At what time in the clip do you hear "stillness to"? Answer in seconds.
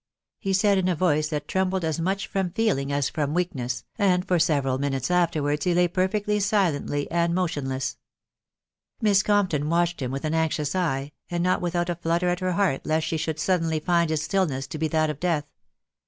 14.23-14.79